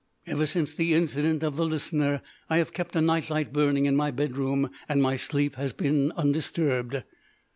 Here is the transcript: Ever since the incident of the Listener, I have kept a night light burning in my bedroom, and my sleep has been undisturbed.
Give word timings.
Ever 0.25 0.47
since 0.47 0.73
the 0.73 0.95
incident 0.95 1.43
of 1.43 1.57
the 1.57 1.63
Listener, 1.63 2.23
I 2.49 2.57
have 2.57 2.73
kept 2.73 2.95
a 2.95 3.01
night 3.01 3.29
light 3.29 3.53
burning 3.53 3.85
in 3.85 3.95
my 3.95 4.09
bedroom, 4.09 4.71
and 4.89 4.99
my 4.99 5.15
sleep 5.15 5.57
has 5.57 5.73
been 5.73 6.11
undisturbed. 6.13 7.03